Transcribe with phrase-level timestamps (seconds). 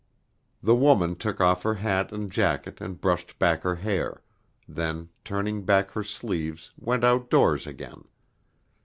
[0.63, 4.23] The woman took off her hat and jacket and brushed back her hair,
[4.67, 8.05] then turning back her sleeves went outdoors again.